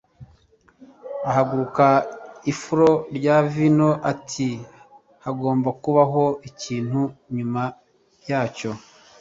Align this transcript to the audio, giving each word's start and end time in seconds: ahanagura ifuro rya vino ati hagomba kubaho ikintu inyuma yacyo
ahanagura 1.29 1.89
ifuro 2.51 2.89
rya 3.17 3.37
vino 3.51 3.89
ati 4.11 4.49
hagomba 5.23 5.69
kubaho 5.81 6.23
ikintu 6.49 7.01
inyuma 7.29 7.63
yacyo 8.29 8.71